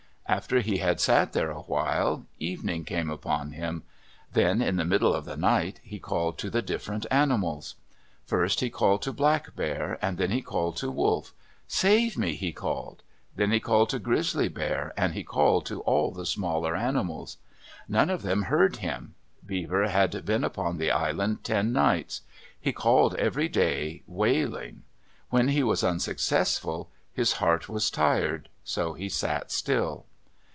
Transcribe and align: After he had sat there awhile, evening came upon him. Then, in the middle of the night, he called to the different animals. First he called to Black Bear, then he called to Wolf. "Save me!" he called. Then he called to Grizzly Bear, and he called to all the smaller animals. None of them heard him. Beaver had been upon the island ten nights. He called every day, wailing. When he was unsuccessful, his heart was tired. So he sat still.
After 0.27 0.61
he 0.61 0.77
had 0.77 1.01
sat 1.01 1.33
there 1.33 1.51
awhile, 1.51 2.25
evening 2.39 2.85
came 2.85 3.09
upon 3.09 3.51
him. 3.51 3.83
Then, 4.31 4.61
in 4.61 4.77
the 4.77 4.85
middle 4.85 5.13
of 5.13 5.25
the 5.25 5.35
night, 5.35 5.81
he 5.83 5.99
called 5.99 6.37
to 6.37 6.49
the 6.49 6.61
different 6.61 7.05
animals. 7.11 7.75
First 8.25 8.61
he 8.61 8.69
called 8.69 9.01
to 9.01 9.11
Black 9.11 9.53
Bear, 9.57 9.99
then 10.01 10.31
he 10.31 10.41
called 10.41 10.77
to 10.77 10.89
Wolf. 10.89 11.33
"Save 11.67 12.17
me!" 12.17 12.33
he 12.35 12.53
called. 12.53 13.03
Then 13.35 13.51
he 13.51 13.59
called 13.59 13.89
to 13.89 13.99
Grizzly 13.99 14.47
Bear, 14.47 14.93
and 14.95 15.13
he 15.15 15.25
called 15.25 15.65
to 15.65 15.81
all 15.81 16.11
the 16.11 16.25
smaller 16.25 16.77
animals. 16.77 17.35
None 17.89 18.09
of 18.09 18.21
them 18.21 18.43
heard 18.43 18.77
him. 18.77 19.15
Beaver 19.45 19.89
had 19.89 20.23
been 20.23 20.45
upon 20.45 20.77
the 20.77 20.91
island 20.91 21.43
ten 21.43 21.73
nights. 21.73 22.21
He 22.57 22.71
called 22.71 23.15
every 23.15 23.49
day, 23.49 24.01
wailing. 24.07 24.83
When 25.29 25.49
he 25.49 25.61
was 25.61 25.83
unsuccessful, 25.83 26.89
his 27.11 27.33
heart 27.33 27.67
was 27.67 27.91
tired. 27.91 28.47
So 28.63 28.93
he 28.93 29.09
sat 29.09 29.51
still. 29.51 30.05